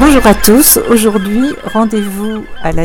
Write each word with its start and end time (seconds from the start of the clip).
Bonjour 0.00 0.26
à 0.26 0.34
tous, 0.34 0.80
aujourd'hui 0.90 1.54
rendez-vous 1.72 2.44
à 2.64 2.72
la 2.72 2.82